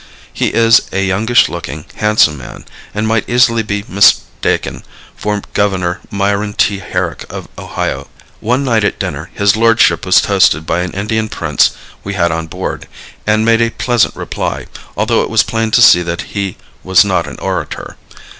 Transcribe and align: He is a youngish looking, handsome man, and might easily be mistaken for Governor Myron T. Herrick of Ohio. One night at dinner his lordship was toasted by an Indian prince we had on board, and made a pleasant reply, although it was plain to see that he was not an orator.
He 0.33 0.47
is 0.47 0.89
a 0.91 1.05
youngish 1.05 1.47
looking, 1.47 1.85
handsome 1.97 2.35
man, 2.35 2.65
and 2.91 3.07
might 3.07 3.29
easily 3.29 3.61
be 3.61 3.85
mistaken 3.87 4.81
for 5.15 5.43
Governor 5.53 5.99
Myron 6.09 6.53
T. 6.53 6.79
Herrick 6.79 7.23
of 7.29 7.47
Ohio. 7.55 8.07
One 8.39 8.63
night 8.63 8.83
at 8.83 8.97
dinner 8.97 9.29
his 9.35 9.55
lordship 9.55 10.03
was 10.03 10.19
toasted 10.19 10.65
by 10.65 10.79
an 10.79 10.89
Indian 10.93 11.29
prince 11.29 11.73
we 12.03 12.15
had 12.15 12.31
on 12.31 12.47
board, 12.47 12.87
and 13.27 13.45
made 13.45 13.61
a 13.61 13.69
pleasant 13.69 14.15
reply, 14.15 14.65
although 14.97 15.21
it 15.21 15.29
was 15.29 15.43
plain 15.43 15.69
to 15.69 15.83
see 15.83 16.01
that 16.01 16.21
he 16.33 16.57
was 16.83 17.05
not 17.05 17.27
an 17.27 17.37
orator. 17.37 17.95